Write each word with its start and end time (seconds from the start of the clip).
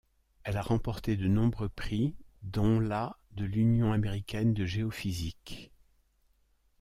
Elle 0.43 0.57
a 0.57 0.63
remporté 0.63 1.15
de 1.15 1.27
nombreux 1.27 1.69
pris, 1.69 2.15
dont 2.41 2.79
la 2.79 3.19
de 3.33 3.45
l'Union 3.45 3.91
américaine 3.93 4.51
de 4.51 4.65
géophysique. 4.65 5.69